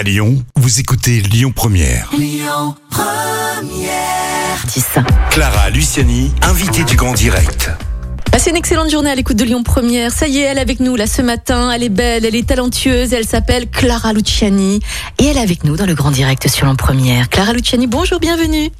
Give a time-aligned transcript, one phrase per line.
[0.00, 2.10] À Lyon, vous écoutez Lyon Première.
[5.28, 7.70] Clara Luciani, invitée du Grand Direct.
[8.32, 10.10] Passez une excellente journée à l'écoute de Lyon Première.
[10.10, 11.70] Ça y est, elle est avec nous là ce matin.
[11.70, 13.12] Elle est belle, elle est talentueuse.
[13.12, 14.80] Elle s'appelle Clara Luciani
[15.18, 17.28] et elle est avec nous dans le Grand Direct sur Lyon Première.
[17.28, 18.70] Clara Luciani, bonjour, bienvenue.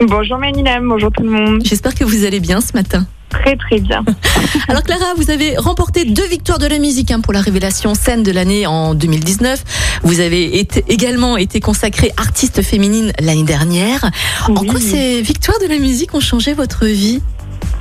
[0.00, 1.62] Bonjour Manilem, bonjour tout le monde.
[1.64, 3.06] J'espère que vous allez bien ce matin.
[3.42, 4.04] Très très bien.
[4.68, 8.22] Alors Clara, vous avez remporté deux victoires de la musique hein, pour la révélation scène
[8.22, 9.62] de l'année en 2019.
[10.02, 14.10] Vous avez été, également été consacrée artiste féminine l'année dernière.
[14.48, 17.20] En quoi ces victoires de la musique ont changé votre vie?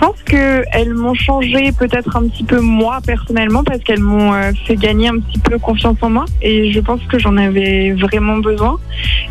[0.04, 4.76] Pense qu'elles m'ont changé peut-être un petit peu moi personnellement parce qu'elles m'ont euh, fait
[4.76, 8.78] gagner un petit peu confiance en moi et je pense que j'en avais vraiment besoin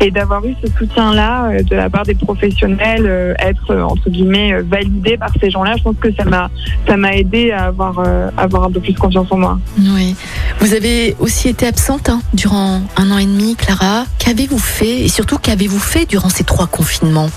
[0.01, 4.53] et d'avoir eu ce soutien-là euh, de la part des professionnels, euh, être entre guillemets
[4.53, 6.49] euh, validé par ces gens-là, je pense que ça m'a
[6.87, 8.03] ça m'a aidé à avoir
[8.37, 9.59] avoir un peu plus confiance en moi.
[9.77, 10.15] Oui.
[10.59, 14.05] Vous avez aussi été absente hein, durant un an et demi, Clara.
[14.17, 17.29] Qu'avez-vous fait et surtout qu'avez-vous fait durant ces trois confinements?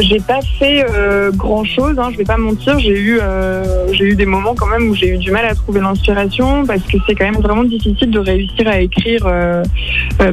[0.00, 2.78] J'ai pas fait euh, grand chose, hein, je vais pas mentir.
[2.78, 5.54] J'ai eu, euh, j'ai eu des moments quand même où j'ai eu du mal à
[5.54, 9.62] trouver l'inspiration parce que c'est quand même vraiment difficile de réussir à écrire euh,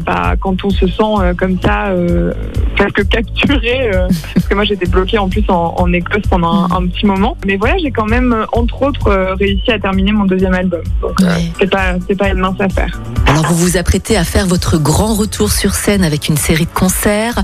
[0.05, 1.91] bah, quand on se sent comme ça,
[2.75, 3.91] presque capturé.
[4.33, 7.37] parce que moi j'étais bloquée en plus en, en Écosse pendant un, un petit moment.
[7.45, 10.81] Mais voilà, j'ai quand même entre autres réussi à terminer mon deuxième album.
[11.01, 11.49] Donc Ouais.
[11.59, 12.99] c'est pas, c'est pas une mince affaire.
[13.27, 16.73] Alors vous vous apprêtez à faire votre grand retour sur scène avec une série de
[16.73, 17.41] concerts.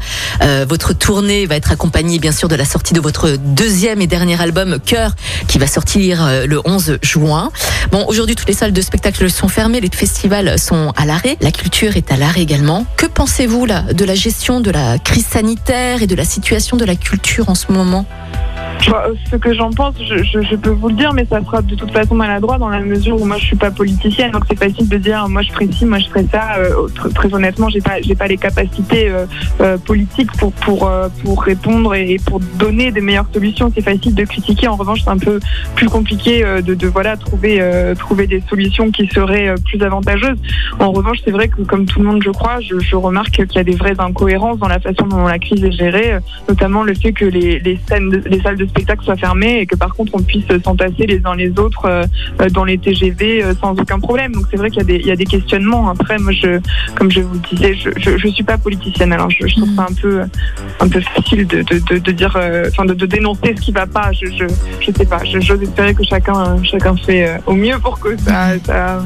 [0.67, 1.80] Votre tournée va être accompagnée
[2.19, 5.15] bien sûr de la sortie de votre deuxième et dernier album Cœur
[5.47, 7.51] qui va sortir euh, le 11 juin.
[7.91, 11.51] Bon, aujourd'hui toutes les salles de spectacle sont fermées, les festivals sont à l'arrêt, la
[11.51, 12.85] culture est à l'arrêt également.
[12.97, 16.95] Que pensez-vous de la gestion de la crise sanitaire et de la situation de la
[16.95, 18.05] culture en ce moment?
[18.81, 22.15] Ce que j'en pense, je, peux vous le dire, mais ça sera de toute façon
[22.15, 25.27] maladroit dans la mesure où moi je suis pas politicienne, donc c'est facile de dire
[25.29, 26.55] moi je ferai ci, moi je ferai ça.
[26.57, 29.25] Euh, tr- très honnêtement, j'ai pas j'ai pas les capacités euh,
[29.61, 33.71] euh, politiques pour pour euh, pour répondre et, pour donner des meilleures solutions.
[33.73, 34.67] C'est facile de critiquer.
[34.67, 35.39] En revanche, c'est un peu
[35.75, 40.37] plus compliqué euh, de, voilà trouver euh, trouver des solutions qui seraient euh, plus avantageuses.
[40.79, 43.59] En revanche, c'est vrai que comme tout le monde, je crois, je, remarque qu'il y
[43.59, 46.93] a des vraies incohérences dans la façon dont la crise est gérée, euh, notamment le
[46.93, 50.13] fait que les, les scènes, les salles de spectacle soient fermées et que par contre
[50.15, 54.33] on puisse s'entasser les uns les autres euh, dans les TGV euh, sans aucun problème.
[54.33, 55.89] Donc c'est vrai qu'il y a des, il y a des questionnements.
[55.89, 56.59] Après, moi, je,
[56.95, 59.87] comme je vous le disais, je, je suis pas politicienne, alors je, je trouve ça
[59.89, 60.21] un peu,
[60.79, 63.85] un peu facile de, de, de, de dire, euh, enfin de, dénoncer ce qui va
[63.85, 64.11] pas.
[64.13, 64.45] Je, je,
[64.79, 65.19] je sais pas.
[65.23, 69.03] J'ose espérer que chacun, chacun fait euh, au mieux pour que ça, ça,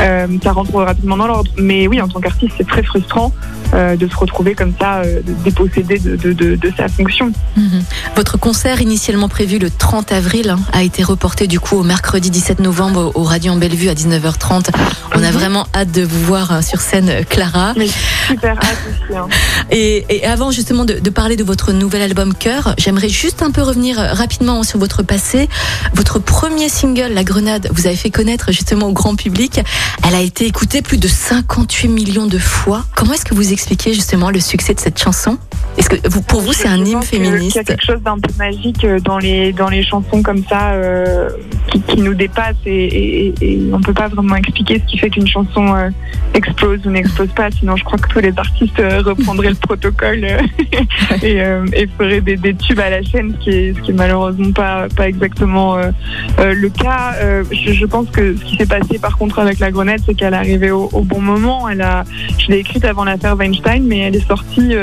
[0.00, 1.50] euh, ça rentre rapidement dans l'ordre.
[1.58, 3.32] Mais oui, en tant qu'artiste, c'est très frustrant
[3.74, 7.32] euh, de se retrouver comme ça, euh, dépossédé de, de, de, de sa fonction.
[7.56, 7.82] Mhm.
[8.16, 12.30] Votre concert initialement prévu le 30 avril hein, a été reporté du coup au mercredi
[12.30, 14.70] 17 novembre au Radiant Bellevue à 19h30.
[15.14, 15.36] On a Mhm.
[15.36, 17.72] vraiment hâte de vous voir euh, sur scène, euh, Clara.
[17.76, 17.88] Mais
[18.26, 19.16] super hâte aussi.
[19.16, 19.26] hein.
[19.70, 23.50] Et, et avant justement de, de parler de votre nouvel album Cœur, j'aimerais juste un
[23.50, 25.48] peu revenir euh, rapidement sur votre passé.
[25.94, 29.60] Votre premier single, La Grenade, vous avez fait connaître justement au grand public.
[30.06, 32.84] Elle a été écoutée plus de 58 millions de fois.
[32.94, 35.38] Comment est-ce que vous expliquez justement le succès de cette chanson?
[35.78, 38.00] Est-ce que vous, pour vous c'est un hymne que- qu'il y féministe a quelque chose
[38.02, 41.28] d'un peu magique euh, dans les dans les chansons comme ça euh,
[41.70, 45.10] qui, qui nous dépasse et, et, et on peut pas vraiment expliquer ce qui fait
[45.10, 45.88] qu'une chanson euh,
[46.34, 47.50] explose ou n'explose pas.
[47.52, 50.26] Sinon, je crois que tous les artistes euh, reprendraient le protocole
[51.22, 53.90] et, euh, et feraient des, des tubes à la chaîne, ce qui est, ce qui
[53.90, 55.90] est malheureusement pas pas exactement euh,
[56.38, 57.14] euh, le cas.
[57.50, 60.34] Je, je pense que ce qui s'est passé par contre avec la grenade, c'est qu'elle
[60.34, 61.68] est arrivée au, au bon moment.
[61.68, 62.04] Elle a,
[62.38, 64.74] je l'ai écrite avant l'affaire Weinstein, mais elle est sortie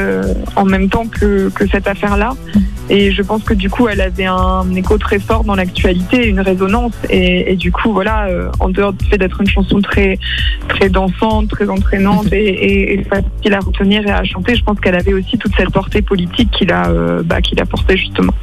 [0.56, 2.34] en même temps que, que cette affaire-là.
[2.90, 6.40] Et je pense que du coup, elle avait un écho très fort dans l'actualité, une
[6.40, 6.94] résonance.
[7.10, 10.18] Et, et du coup, voilà, euh, en dehors du fait d'être une chanson très,
[10.70, 14.80] très dansante, très entraînante et, et, et facile à retenir et à chanter, je pense
[14.80, 18.34] qu'elle avait aussi toute cette portée politique qu'il a, euh, bah, qu'il a portée justement.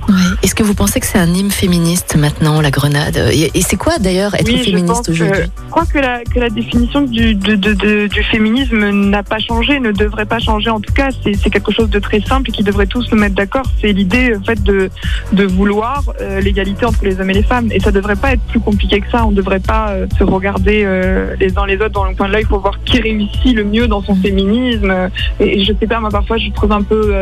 [0.43, 3.17] Est-ce que vous pensez que c'est un hymne féministe maintenant, La Grenade?
[3.33, 5.43] Et, c'est quoi d'ailleurs être Oui, féministe aujourd'hui?
[5.67, 9.39] Je crois que la, que la définition du, de- de- de- du féminisme n'a pas
[9.39, 10.71] changé, ne devrait pas changer.
[10.71, 13.35] En tout cas, c'est quelque chose de très simple et qui devrait tous nous mettre
[13.35, 13.65] d'accord.
[13.81, 14.91] C'est l'idée en fait de,
[15.33, 17.69] de vouloir euh, l'égalité entre les hommes et les femmes.
[17.73, 19.25] Et ça devrait pas être plus compliqué que ça.
[19.27, 20.85] On devrait pas euh, se regarder
[21.41, 23.87] les uns les autres dans le coin de l'œil pour voir qui réussit le mieux
[23.89, 24.93] dans son féminisme.
[25.41, 27.15] Et, et je sais pas, moi parfois je trouve un peu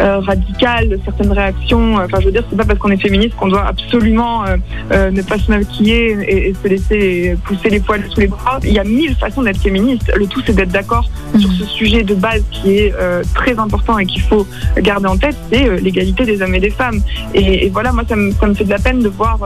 [0.00, 1.96] euh, euh, radical certaines réactions.
[1.96, 4.56] Enfin, je veux dire, c'est pas parce qu'on est féministe qu'on doit absolument euh,
[4.92, 8.58] euh, ne pas se maquiller et, et se laisser pousser les poils sous les bras.
[8.64, 10.10] Il y a mille façons d'être féministe.
[10.16, 13.98] Le tout, c'est d'être d'accord sur ce sujet de base qui est euh, très important
[13.98, 14.46] et qu'il faut
[14.78, 17.00] garder en tête, c'est l'égalité des hommes et des femmes.
[17.34, 19.38] Et, voilà, moi, ça me, ça me, fait de la peine de voir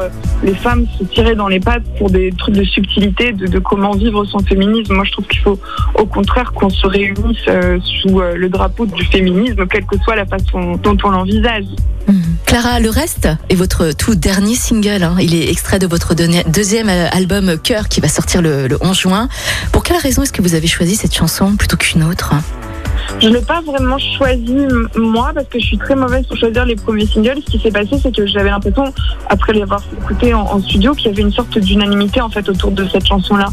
[0.43, 3.93] les femmes se tirer dans les pattes pour des trucs de subtilité, de, de comment
[3.93, 4.95] vivre son féminisme.
[4.95, 5.59] Moi, je trouve qu'il faut
[5.99, 7.45] au contraire qu'on se réunisse
[8.01, 11.65] sous le drapeau du féminisme, quelle que soit la façon dont on l'envisage.
[12.09, 12.23] Mhm.
[12.47, 15.03] Clara, le reste est votre tout dernier single.
[15.03, 15.17] Hein.
[15.21, 19.29] Il est extrait de votre deuxième album Cœur qui va sortir le, le 11 juin.
[19.73, 22.35] Pour quelle raison est-ce que vous avez choisi cette chanson plutôt qu'une autre?
[23.21, 24.57] Je ne l'ai pas vraiment choisi
[24.97, 27.41] moi parce que je suis très mauvaise pour choisir les premiers singles.
[27.47, 28.93] Ce qui s'est passé, c'est que j'avais l'impression,
[29.29, 32.87] après l'avoir écouté en, studio, qu'il y avait une sorte d'unanimité en fait autour de
[32.87, 33.47] cette chanson-là.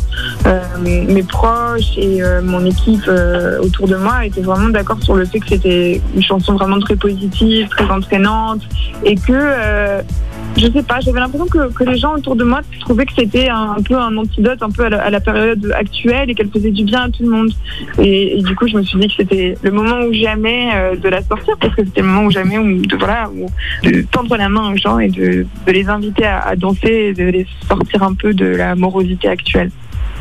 [0.45, 5.15] Euh, mes proches et euh, mon équipe euh, autour de moi étaient vraiment d'accord sur
[5.15, 8.62] le fait que c'était une chanson vraiment très positive, très entraînante
[9.03, 10.01] et que
[10.57, 13.50] je sais pas, j'avais l'impression que, que, les gens autour de moi trouvaient que c'était
[13.50, 17.03] un, peu un antidote un peu à la, période actuelle et qu'elle faisait du bien
[17.03, 17.51] à tout le monde.
[18.00, 21.09] Et, du coup, je me suis dit que c'était le moment ou jamais euh, de
[21.09, 23.30] la sortir parce que c'était le moment ou jamais où, de, voilà,
[23.83, 27.13] de tendre la main aux gens et de, de les inviter à, à danser et
[27.13, 29.71] de les sortir un peu de la morosité actuelle.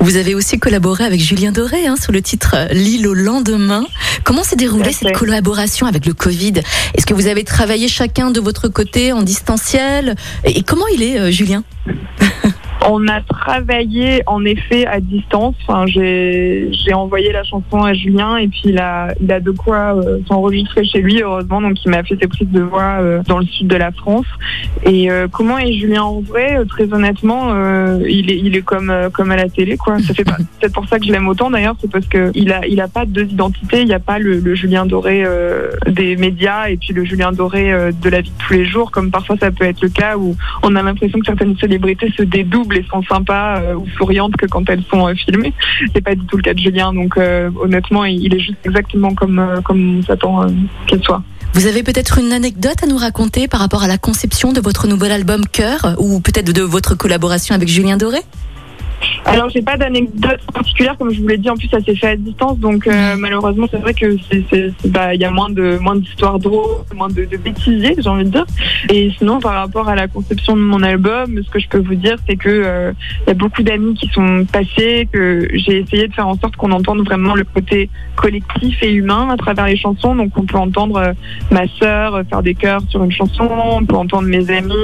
[0.01, 3.85] Vous avez aussi collaboré avec Julien Doré hein, sur le titre L'île au lendemain.
[4.25, 6.55] Comment s'est déroulée cette collaboration avec le Covid?
[6.95, 10.17] Est-ce que vous avez travaillé chacun de votre côté en distanciel?
[10.45, 11.65] Et comment il est, euh, Julien?
[12.89, 15.55] On a travaillé en effet à distance.
[15.63, 19.97] Enfin, j'ai envoyé la chanson à Julien et puis il a, il a de quoi
[19.97, 21.61] euh, s'enregistrer chez lui, heureusement.
[21.61, 24.27] Donc il m'a fait ses prises de voix euh, dans le sud de la France.
[24.85, 26.59] Et euh, comment est Julien en vrai?
[26.69, 27.51] Très honnêtement,
[28.01, 29.77] il est, il est comme, comme à la télé.
[29.77, 29.99] quoi.
[29.99, 32.81] Ça fait peut-être pour ça que je l'aime autant d'ailleurs, c'est parce qu'il a, il
[32.81, 33.83] a pas deux identités.
[33.83, 35.25] Il n'y a pas le, le Julien Doré
[35.87, 39.11] des médias et puis le Julien Doré de la vie de tous les jours, comme
[39.11, 42.70] parfois ça peut être le cas où on a l'impression que certaines célébrités se dédoublent
[42.73, 45.53] et sont sympas euh, ou souriantes que quand elles sont euh, filmées.
[45.95, 46.93] C'est pas du tout le cas de Julien.
[46.93, 50.47] Donc euh, honnêtement, il est juste exactement comme comme on s'attend
[50.87, 51.23] qu'elle soit.
[51.55, 54.87] Vous avez peut-être une anecdote à nous raconter par rapport à la conception de votre
[54.87, 58.21] nouvel album Cœur ou peut-être de votre collaboration avec Julien Doré?
[59.27, 61.51] Alors, j'ai pas d'anecdote particulière, comme je vous l'ai dit.
[61.51, 65.15] En plus, ça s'est fait à distance, donc euh, malheureusement, c'est vrai que c'est, bah,
[65.15, 68.31] il y a moins de moins d'histoires drôles, moins de, de bêtisiers, j'ai envie de
[68.31, 68.47] dire.
[68.89, 71.95] Et sinon, par rapport à la conception de mon album, ce que je peux vous
[71.95, 72.93] dire, c'est que euh,
[73.27, 76.57] il y a beaucoup d'amis qui sont passés, que j'ai essayé de faire en sorte
[76.57, 80.15] qu'on entende vraiment le côté collectif et humain à travers les chansons.
[80.15, 81.13] Donc, on peut entendre euh,
[81.51, 84.75] ma sœur faire des chœurs sur une chanson, on peut entendre mes amis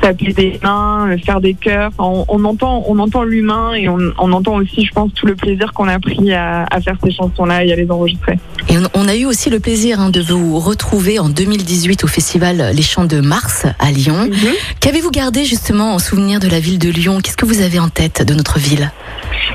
[0.00, 1.90] taper des mains, faire des chœurs.
[1.98, 5.72] on, on entend, on entend l'humain et on, entend aussi, je pense, tout le plaisir
[5.72, 8.38] qu'on a pris à, faire ces chansons-là et à les enregistrer.
[8.68, 12.72] Et on, a eu aussi le plaisir hein, de vous retrouver en 2018 au festival
[12.74, 14.26] Les Chants de Mars à Lyon.
[14.26, 14.54] Mhm.
[14.80, 17.20] Qu'avez-vous gardé justement en souvenir de la ville de Lyon?
[17.22, 18.90] Qu'est-ce que vous avez en tête de notre ville?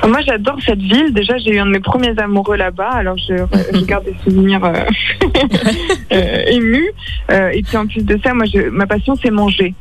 [0.06, 1.12] Moi, j'adore cette ville.
[1.12, 3.34] Déjà, j'ai eu un de mes premiers amoureux là-bas, alors je,
[3.72, 4.84] je, garde des souvenirs euh,
[6.12, 6.90] euh, émus.
[7.30, 9.74] Euh, et puis en plus de ça, moi, je, ma passion, c'est manger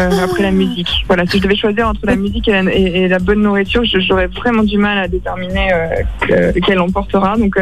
[0.00, 1.04] euh, après la musique.
[1.06, 4.78] Voilà, si je devais choisir entre la musique et la, bonne nourriture, j'aurais vraiment du
[4.78, 5.68] mal à déterminer
[6.30, 7.36] euh, quelle emportera.
[7.36, 7.54] Donc,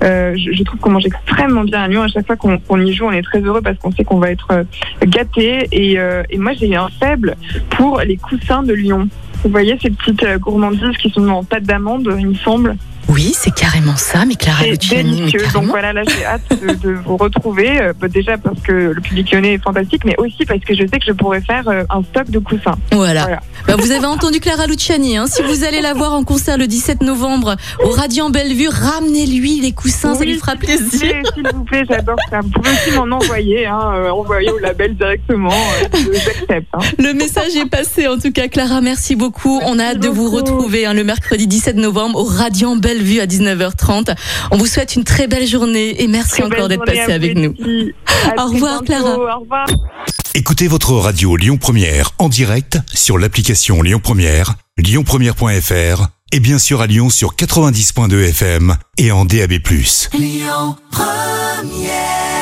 [0.00, 2.02] je, je, trouve qu'on mange extrêmement bien à Lyon.
[2.02, 4.30] À chaque fois qu'on y joue, on est très heureux parce qu'on sait qu'on va
[4.30, 4.64] être
[5.04, 5.68] gâté.
[5.72, 5.98] Et,
[6.30, 7.36] et moi, j'ai un faible
[7.70, 9.08] pour les coussins de Lyon.
[9.42, 12.76] Vous voyez ces petites gourmandises qui sont en pâte d'amande, il me semble.
[13.14, 15.32] Oui, c'est carrément ça, mais Clara Luciani.
[15.52, 16.42] Donc voilà, là j'ai hâte
[16.82, 17.80] de, vous retrouver.
[17.80, 20.80] Euh, bah, déjà parce que le public lyonnais est fantastique, mais aussi parce que je
[20.80, 22.74] sais que je pourrais faire euh, un stock de coussins.
[22.90, 23.40] Voilà.
[23.68, 25.16] Bah, vous avez entendu Clara Luciani.
[25.16, 25.26] Hein.
[25.28, 29.70] Si vous allez la voir en concert le 17 novembre au Radiant Bellevue, ramenez-lui les
[29.70, 31.22] coussins, ça lui fera plaisir.
[31.34, 32.40] S'il vous plaît, j'adore ça.
[32.40, 35.54] Vous pouvez aussi m'en envoyer, hein, euh, envoyer au label directement.
[35.92, 36.66] J'accepte.
[36.72, 36.80] Hein.
[36.98, 38.08] Le message est passé.
[38.08, 39.60] En tout cas, Clara, merci beaucoup.
[39.64, 43.20] On a hâte de vous retrouver hein, le mercredi 17 novembre au Radiant Bellevue vue
[43.20, 44.14] à 19h30.
[44.50, 47.54] On vous souhaite une très belle journée et merci encore d'être passé avec nous.
[48.38, 49.16] Au revoir Clara.
[49.16, 49.66] Au revoir.
[50.34, 56.80] Écoutez votre radio Lyon Première en direct sur l'application Lyon Première, lyonpremière.fr et bien sûr
[56.80, 59.52] à Lyon sur 90.2 FM et en DAB+.
[60.12, 62.33] Lyon Première